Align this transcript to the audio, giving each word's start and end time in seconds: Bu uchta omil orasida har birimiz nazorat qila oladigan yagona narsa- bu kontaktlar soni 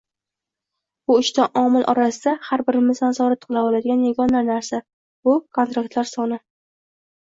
Bu 1.11 1.17
uchta 1.23 1.45
omil 1.65 1.85
orasida 1.93 2.33
har 2.49 2.65
birimiz 2.71 3.03
nazorat 3.07 3.47
qila 3.47 3.65
oladigan 3.69 4.03
yagona 4.09 4.45
narsa- 4.51 4.85
bu 5.31 5.41
kontaktlar 5.61 6.15
soni 6.19 6.47